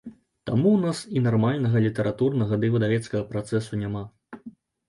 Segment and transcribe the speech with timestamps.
[0.49, 4.03] Таму ў нас і нармальнага літаратурнага ды выдавецкага працэсу няма.